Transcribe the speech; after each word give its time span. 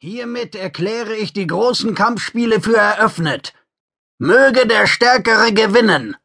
Hiermit 0.00 0.54
erkläre 0.54 1.16
ich 1.16 1.32
die 1.32 1.48
großen 1.48 1.96
Kampfspiele 1.96 2.60
für 2.60 2.76
eröffnet. 2.76 3.52
Möge 4.18 4.64
der 4.64 4.86
Stärkere 4.86 5.52
gewinnen. 5.52 6.16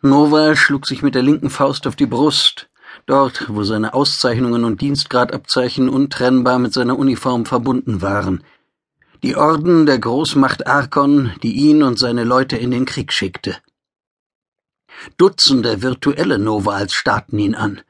Nova 0.00 0.54
schlug 0.54 0.86
sich 0.86 1.02
mit 1.02 1.16
der 1.16 1.24
linken 1.24 1.50
Faust 1.50 1.88
auf 1.88 1.96
die 1.96 2.06
Brust, 2.06 2.70
dort, 3.06 3.46
wo 3.48 3.64
seine 3.64 3.94
Auszeichnungen 3.94 4.62
und 4.62 4.80
Dienstgradabzeichen 4.80 5.88
untrennbar 5.88 6.60
mit 6.60 6.72
seiner 6.72 6.96
Uniform 6.96 7.46
verbunden 7.46 8.00
waren. 8.00 8.44
Die 9.24 9.34
Orden 9.34 9.84
der 9.84 9.98
Großmacht 9.98 10.68
Arkon, 10.68 11.32
die 11.42 11.56
ihn 11.56 11.82
und 11.82 11.98
seine 11.98 12.22
Leute 12.22 12.56
in 12.56 12.70
den 12.70 12.84
Krieg 12.84 13.12
schickte. 13.12 13.56
Dutzende 15.16 15.82
virtuelle 15.82 16.38
Novals 16.38 16.94
starrten 16.94 17.40
ihn 17.40 17.56
an. 17.56 17.80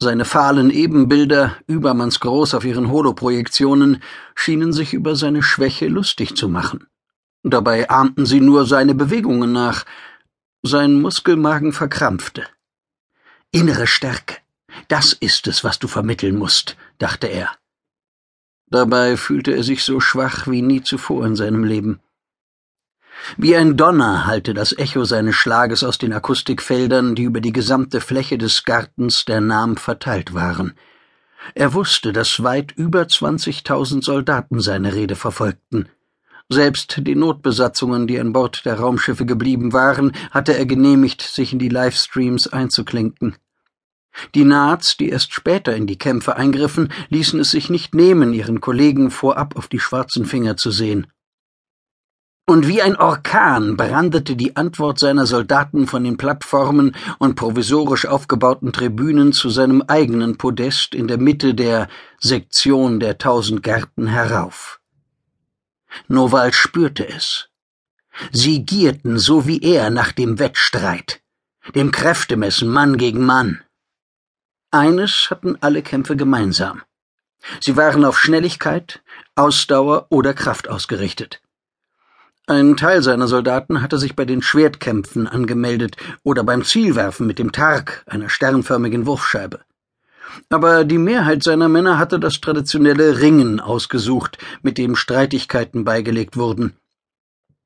Seine 0.00 0.24
fahlen 0.24 0.70
Ebenbilder, 0.70 1.56
übermannsgroß 1.66 2.54
auf 2.54 2.64
ihren 2.64 2.90
Holoprojektionen, 2.90 4.00
schienen 4.36 4.72
sich 4.72 4.94
über 4.94 5.16
seine 5.16 5.42
Schwäche 5.42 5.88
lustig 5.88 6.36
zu 6.36 6.48
machen. 6.48 6.86
Dabei 7.42 7.90
ahmten 7.90 8.24
sie 8.24 8.40
nur 8.40 8.66
seine 8.66 8.94
Bewegungen 8.94 9.52
nach. 9.52 9.84
Sein 10.62 11.00
Muskelmagen 11.00 11.72
verkrampfte. 11.72 12.46
Innere 13.50 13.86
Stärke, 13.86 14.36
das 14.86 15.12
ist 15.12 15.48
es, 15.48 15.64
was 15.64 15.78
du 15.78 15.88
vermitteln 15.88 16.36
musst, 16.36 16.76
dachte 16.98 17.26
er. 17.26 17.50
Dabei 18.66 19.16
fühlte 19.16 19.52
er 19.52 19.64
sich 19.64 19.82
so 19.82 19.98
schwach 19.98 20.46
wie 20.46 20.62
nie 20.62 20.82
zuvor 20.82 21.26
in 21.26 21.34
seinem 21.34 21.64
Leben. 21.64 22.00
Wie 23.36 23.56
ein 23.56 23.76
Donner 23.76 24.26
hallte 24.26 24.54
das 24.54 24.76
Echo 24.76 25.04
seines 25.04 25.34
Schlages 25.34 25.84
aus 25.84 25.98
den 25.98 26.12
Akustikfeldern, 26.12 27.14
die 27.14 27.24
über 27.24 27.40
die 27.40 27.52
gesamte 27.52 28.00
Fläche 28.00 28.38
des 28.38 28.64
Gartens 28.64 29.24
der 29.24 29.40
Nam 29.40 29.76
verteilt 29.76 30.34
waren. 30.34 30.72
Er 31.54 31.74
wusste, 31.74 32.12
dass 32.12 32.42
weit 32.42 32.72
über 32.72 33.08
zwanzigtausend 33.08 34.04
Soldaten 34.04 34.60
seine 34.60 34.94
Rede 34.94 35.16
verfolgten. 35.16 35.88
Selbst 36.48 37.00
die 37.02 37.14
Notbesatzungen, 37.14 38.06
die 38.06 38.18
an 38.18 38.32
Bord 38.32 38.64
der 38.64 38.78
Raumschiffe 38.78 39.26
geblieben 39.26 39.72
waren, 39.72 40.12
hatte 40.30 40.56
er 40.56 40.64
genehmigt, 40.64 41.20
sich 41.20 41.52
in 41.52 41.58
die 41.58 41.68
Livestreams 41.68 42.48
einzuklinken. 42.48 43.36
Die 44.34 44.44
Nats, 44.44 44.96
die 44.96 45.10
erst 45.10 45.32
später 45.32 45.76
in 45.76 45.86
die 45.86 45.98
Kämpfe 45.98 46.36
eingriffen, 46.36 46.90
ließen 47.10 47.38
es 47.38 47.50
sich 47.50 47.68
nicht 47.68 47.94
nehmen, 47.94 48.32
ihren 48.32 48.60
Kollegen 48.60 49.10
vorab 49.10 49.56
auf 49.56 49.68
die 49.68 49.78
schwarzen 49.78 50.24
Finger 50.24 50.56
zu 50.56 50.70
sehen 50.70 51.06
und 52.48 52.66
wie 52.66 52.80
ein 52.80 52.96
Orkan 52.96 53.76
brandete 53.76 54.34
die 54.34 54.56
Antwort 54.56 54.98
seiner 54.98 55.26
Soldaten 55.26 55.86
von 55.86 56.02
den 56.02 56.16
Plattformen 56.16 56.96
und 57.18 57.34
provisorisch 57.34 58.06
aufgebauten 58.06 58.72
Tribünen 58.72 59.34
zu 59.34 59.50
seinem 59.50 59.82
eigenen 59.82 60.38
Podest 60.38 60.94
in 60.94 61.08
der 61.08 61.18
Mitte 61.18 61.54
der 61.54 61.88
Sektion 62.18 63.00
der 63.00 63.18
tausend 63.18 63.62
Gärten 63.62 64.06
herauf. 64.06 64.80
Noval 66.08 66.54
spürte 66.54 67.06
es. 67.06 67.50
Sie 68.32 68.64
gierten 68.64 69.18
so 69.18 69.46
wie 69.46 69.60
er 69.60 69.90
nach 69.90 70.12
dem 70.12 70.38
Wettstreit, 70.38 71.20
dem 71.74 71.90
Kräftemessen 71.90 72.70
Mann 72.70 72.96
gegen 72.96 73.26
Mann. 73.26 73.60
Eines 74.70 75.28
hatten 75.28 75.58
alle 75.60 75.82
Kämpfe 75.82 76.16
gemeinsam. 76.16 76.80
Sie 77.60 77.76
waren 77.76 78.06
auf 78.06 78.18
Schnelligkeit, 78.18 79.02
Ausdauer 79.34 80.06
oder 80.08 80.32
Kraft 80.32 80.66
ausgerichtet. 80.68 81.42
Ein 82.48 82.78
Teil 82.78 83.02
seiner 83.02 83.28
Soldaten 83.28 83.82
hatte 83.82 83.98
sich 83.98 84.16
bei 84.16 84.24
den 84.24 84.40
Schwertkämpfen 84.40 85.26
angemeldet 85.26 85.98
oder 86.22 86.42
beim 86.42 86.64
Zielwerfen 86.64 87.26
mit 87.26 87.38
dem 87.38 87.52
Targ, 87.52 88.02
einer 88.06 88.30
sternförmigen 88.30 89.04
Wurfscheibe. 89.04 89.60
Aber 90.48 90.86
die 90.86 90.96
Mehrheit 90.96 91.42
seiner 91.42 91.68
Männer 91.68 91.98
hatte 91.98 92.18
das 92.18 92.40
traditionelle 92.40 93.20
Ringen 93.20 93.60
ausgesucht, 93.60 94.38
mit 94.62 94.78
dem 94.78 94.96
Streitigkeiten 94.96 95.84
beigelegt 95.84 96.38
wurden. 96.38 96.72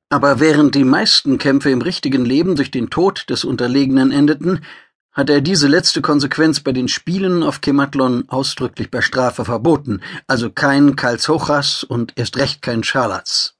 Aber 0.09 0.41
während 0.41 0.75
die 0.75 0.83
meisten 0.83 1.37
Kämpfe 1.37 1.69
im 1.69 1.81
richtigen 1.81 2.25
Leben 2.25 2.57
durch 2.57 2.69
den 2.69 2.89
Tod 2.89 3.29
des 3.29 3.45
Unterlegenen 3.45 4.11
endeten, 4.11 4.65
hatte 5.13 5.31
er 5.31 5.41
diese 5.41 5.69
letzte 5.69 6.01
Konsequenz 6.01 6.59
bei 6.59 6.73
den 6.73 6.89
Spielen 6.89 7.41
auf 7.41 7.61
Kematlon 7.61 8.25
ausdrücklich 8.27 8.91
bei 8.91 8.99
Strafe 8.99 9.45
verboten, 9.45 10.01
also 10.27 10.49
kein 10.49 10.97
Kalzochas 10.97 11.85
und 11.85 12.11
erst 12.17 12.35
recht 12.35 12.61
kein 12.61 12.83
Scharlatz. 12.83 13.52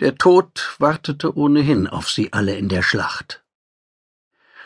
Der 0.00 0.16
Tod 0.16 0.74
wartete 0.80 1.36
ohnehin 1.36 1.86
auf 1.86 2.10
sie 2.10 2.32
alle 2.32 2.56
in 2.56 2.68
der 2.68 2.82
Schlacht. 2.82 3.44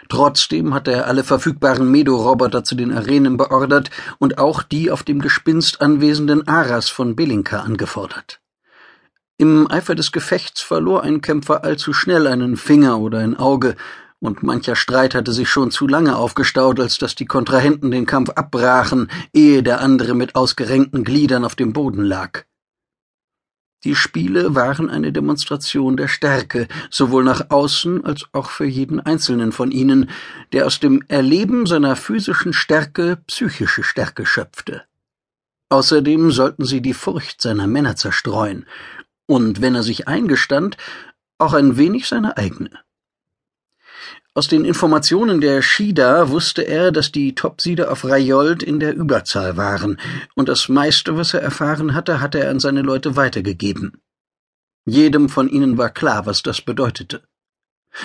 Trotzdem 0.09 0.72
hatte 0.72 0.91
er 0.91 1.06
alle 1.06 1.22
verfügbaren 1.22 1.91
Medo-Roboter 1.91 2.65
zu 2.65 2.75
den 2.75 2.93
Arenen 2.93 3.37
beordert 3.37 3.91
und 4.19 4.38
auch 4.38 4.62
die 4.62 4.91
auf 4.91 5.03
dem 5.03 5.21
Gespinst 5.21 5.83
anwesenden 5.83 6.49
Aras 6.49 6.88
von 6.88 7.15
Belinka 7.15 7.61
angefordert. 7.61 8.41
Im 9.37 9.71
Eifer 9.71 9.94
des 9.94 10.12
Gefechts 10.12 10.62
verlor 10.62 11.03
ein 11.03 11.21
Kämpfer 11.21 11.62
allzu 11.62 11.93
schnell 11.93 12.27
einen 12.27 12.56
Finger 12.56 12.99
oder 12.99 13.19
ein 13.19 13.37
Auge, 13.37 13.77
und 14.21 14.43
mancher 14.43 14.75
Streit 14.77 15.15
hatte 15.15 15.33
sich 15.33 15.49
schon 15.49 15.71
zu 15.71 15.87
lange 15.87 16.17
aufgestaut, 16.17 16.81
als 16.81 16.99
dass 16.99 17.15
die 17.15 17.27
Kontrahenten 17.27 17.91
den 17.91 18.06
Kampf 18.06 18.31
abbrachen, 18.31 19.09
ehe 19.33 19.62
der 19.62 19.81
andere 19.81 20.15
mit 20.15 20.34
ausgerenkten 20.34 21.05
Gliedern 21.05 21.44
auf 21.44 21.55
dem 21.55 21.72
Boden 21.72 22.03
lag. 22.03 22.44
Die 23.84 23.94
Spiele 23.94 24.56
waren 24.56 24.91
eine 24.91 25.12
Demonstration 25.12 25.97
der 25.97 26.09
Stärke, 26.09 26.66
sowohl 26.91 27.22
nach 27.22 27.50
außen 27.50 28.05
als 28.05 28.25
auch 28.33 28.50
für 28.50 28.65
jeden 28.65 28.99
einzelnen 28.99 29.53
von 29.53 29.71
ihnen, 29.71 30.11
der 30.53 30.66
aus 30.66 30.81
dem 30.81 31.05
Erleben 31.06 31.65
seiner 31.66 31.94
physischen 31.94 32.53
Stärke 32.53 33.19
psychische 33.28 33.84
Stärke 33.84 34.27
schöpfte. 34.27 34.83
Außerdem 35.69 36.33
sollten 36.33 36.65
sie 36.65 36.81
die 36.81 36.94
Furcht 36.94 37.41
seiner 37.41 37.67
Männer 37.67 37.94
zerstreuen, 37.94 38.67
und 39.27 39.61
wenn 39.61 39.75
er 39.75 39.83
sich 39.83 40.09
eingestand, 40.09 40.77
auch 41.38 41.53
ein 41.53 41.77
wenig 41.77 42.09
seine 42.09 42.37
eigene. 42.37 42.71
Aus 44.38 44.47
den 44.47 44.65
Informationen 44.65 45.41
der 45.41 45.62
Shida 45.62 46.28
wusste 46.28 46.62
er, 46.62 46.93
dass 46.93 47.10
die 47.10 47.34
Topsieder 47.34 47.91
auf 47.91 48.04
Rayold 48.04 48.62
in 48.62 48.78
der 48.78 48.94
Überzahl 48.94 49.56
waren, 49.56 49.99
und 50.37 50.49
das 50.49 50.69
meiste, 50.69 51.16
was 51.16 51.34
er 51.34 51.43
erfahren 51.43 51.93
hatte, 51.93 52.21
hatte 52.21 52.38
er 52.38 52.50
an 52.50 52.60
seine 52.60 52.82
Leute 52.82 53.16
weitergegeben. 53.16 54.00
Jedem 54.84 55.28
von 55.28 55.49
ihnen 55.49 55.76
war 55.76 55.91
klar, 55.91 56.25
was 56.25 56.44
das 56.44 56.60
bedeutete. 56.60 57.25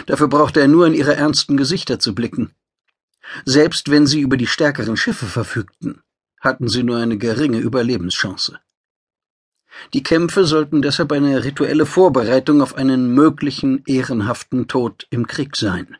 Dafür 0.07 0.27
brauchte 0.27 0.59
er 0.59 0.67
nur 0.67 0.87
in 0.87 0.95
ihre 0.95 1.15
ernsten 1.15 1.55
Gesichter 1.55 1.99
zu 1.99 2.15
blicken. 2.15 2.55
Selbst 3.45 3.91
wenn 3.91 4.07
sie 4.07 4.21
über 4.21 4.35
die 4.35 4.47
stärkeren 4.47 4.97
Schiffe 4.97 5.27
verfügten, 5.27 6.01
hatten 6.41 6.67
sie 6.67 6.81
nur 6.81 6.97
eine 6.97 7.19
geringe 7.19 7.59
Überlebenschance. 7.59 8.59
Die 9.93 10.01
Kämpfe 10.01 10.45
sollten 10.45 10.81
deshalb 10.81 11.11
eine 11.11 11.43
rituelle 11.43 11.85
Vorbereitung 11.85 12.63
auf 12.63 12.73
einen 12.73 13.13
möglichen 13.13 13.83
ehrenhaften 13.85 14.67
Tod 14.67 15.05
im 15.11 15.27
Krieg 15.27 15.55
sein. 15.55 15.95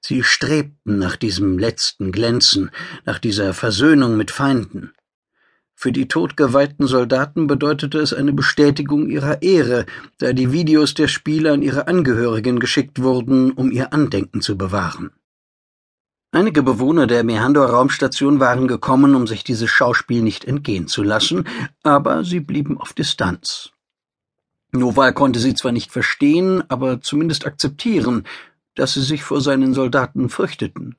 Sie 0.00 0.22
strebten 0.22 0.98
nach 0.98 1.16
diesem 1.16 1.58
letzten 1.58 2.10
Glänzen, 2.10 2.70
nach 3.04 3.18
dieser 3.18 3.54
Versöhnung 3.54 4.16
mit 4.16 4.30
Feinden. 4.30 4.92
Für 5.74 5.92
die 5.92 6.08
todgeweihten 6.08 6.86
Soldaten 6.86 7.46
bedeutete 7.46 8.00
es 8.00 8.12
eine 8.12 8.34
Bestätigung 8.34 9.08
ihrer 9.08 9.40
Ehre, 9.40 9.86
da 10.18 10.34
die 10.34 10.52
Videos 10.52 10.92
der 10.92 11.08
Spiele 11.08 11.52
an 11.52 11.62
ihre 11.62 11.88
Angehörigen 11.88 12.60
geschickt 12.60 13.00
wurden, 13.02 13.52
um 13.52 13.70
ihr 13.70 13.92
Andenken 13.92 14.42
zu 14.42 14.58
bewahren. 14.58 15.10
Einige 16.32 16.62
Bewohner 16.62 17.06
der 17.06 17.24
Mehandor-Raumstation 17.24 18.40
waren 18.40 18.68
gekommen, 18.68 19.14
um 19.14 19.26
sich 19.26 19.42
dieses 19.42 19.70
Schauspiel 19.70 20.22
nicht 20.22 20.44
entgehen 20.44 20.86
zu 20.86 21.02
lassen, 21.02 21.48
aber 21.82 22.24
sie 22.24 22.40
blieben 22.40 22.78
auf 22.78 22.92
Distanz. 22.92 23.70
Noval 24.72 25.12
konnte 25.12 25.40
sie 25.40 25.54
zwar 25.54 25.72
nicht 25.72 25.90
verstehen, 25.90 26.62
aber 26.68 27.00
zumindest 27.00 27.46
akzeptieren, 27.46 28.24
dass 28.80 28.94
sie 28.94 29.02
sich 29.02 29.22
vor 29.22 29.42
seinen 29.42 29.74
Soldaten 29.74 30.30
fürchteten. 30.30 30.96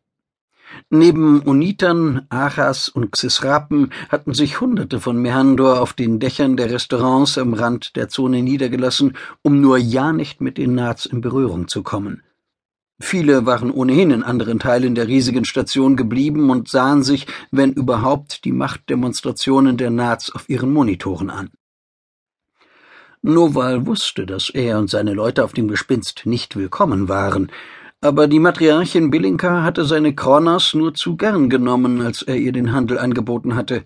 Neben 0.89 1.41
Unitern, 1.41 2.27
Achas 2.29 2.89
und 2.89 3.11
Xisrapen 3.11 3.91
hatten 4.09 4.33
sich 4.33 4.61
Hunderte 4.61 4.99
von 4.99 5.21
Mehandor 5.21 5.81
auf 5.81 5.93
den 5.93 6.19
Dächern 6.19 6.57
der 6.57 6.69
Restaurants 6.69 7.37
am 7.37 7.53
Rand 7.53 7.95
der 7.95 8.07
Zone 8.07 8.43
niedergelassen, 8.43 9.17
um 9.41 9.61
nur 9.61 9.77
ja 9.79 10.13
nicht 10.13 10.41
mit 10.41 10.57
den 10.57 10.75
Nats 10.75 11.05
in 11.05 11.21
Berührung 11.21 11.67
zu 11.67 11.81
kommen. 11.81 12.21
Viele 12.99 13.47
waren 13.47 13.71
ohnehin 13.71 14.11
in 14.11 14.21
anderen 14.21 14.59
Teilen 14.59 14.93
der 14.93 15.07
riesigen 15.07 15.45
Station 15.45 15.95
geblieben 15.95 16.51
und 16.51 16.69
sahen 16.69 17.01
sich, 17.01 17.25
wenn 17.49 17.73
überhaupt, 17.73 18.45
die 18.45 18.51
Machtdemonstrationen 18.51 19.75
der 19.77 19.89
Nats 19.89 20.31
auf 20.31 20.47
ihren 20.49 20.71
Monitoren 20.71 21.31
an. 21.31 21.49
Noval 23.23 23.85
wusste, 23.85 24.25
dass 24.25 24.49
er 24.49 24.79
und 24.79 24.89
seine 24.89 25.13
Leute 25.13 25.43
auf 25.43 25.53
dem 25.53 25.67
Gespinst 25.67 26.25
nicht 26.25 26.55
willkommen 26.55 27.07
waren, 27.07 27.51
aber 28.01 28.27
die 28.27 28.39
Matriarchin 28.39 29.11
Bilinka 29.11 29.61
hatte 29.61 29.85
seine 29.85 30.15
Kronas 30.15 30.73
nur 30.73 30.95
zu 30.95 31.17
gern 31.17 31.47
genommen, 31.47 32.01
als 32.01 32.23
er 32.23 32.37
ihr 32.37 32.51
den 32.51 32.73
Handel 32.73 32.97
angeboten 32.97 33.55
hatte. 33.55 33.85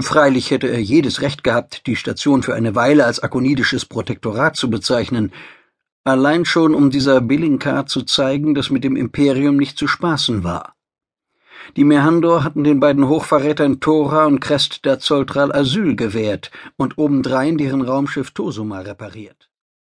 Freilich 0.00 0.50
hätte 0.50 0.68
er 0.68 0.80
jedes 0.80 1.20
Recht 1.20 1.44
gehabt, 1.44 1.86
die 1.86 1.96
Station 1.96 2.42
für 2.42 2.54
eine 2.54 2.74
Weile 2.74 3.04
als 3.04 3.20
akonidisches 3.20 3.84
Protektorat 3.84 4.56
zu 4.56 4.70
bezeichnen, 4.70 5.32
allein 6.04 6.46
schon 6.46 6.74
um 6.74 6.88
dieser 6.88 7.20
Bilinka 7.20 7.84
zu 7.84 8.04
zeigen, 8.04 8.54
dass 8.54 8.70
mit 8.70 8.84
dem 8.84 8.96
Imperium 8.96 9.58
nicht 9.58 9.76
zu 9.76 9.86
spaßen 9.86 10.44
war. 10.44 10.75
Die 11.76 11.84
Mehandor 11.84 12.44
hatten 12.44 12.64
den 12.64 12.80
beiden 12.80 13.08
Hochverrätern 13.08 13.80
Thora 13.80 14.26
und 14.26 14.40
Crest 14.40 14.84
der 14.84 14.98
Zoltral 14.98 15.52
Asyl 15.52 15.96
gewährt 15.96 16.50
und 16.76 16.98
obendrein 16.98 17.58
deren 17.58 17.82
Raumschiff 17.82 18.30
Tosuma 18.30 18.80
repariert. 18.80 19.45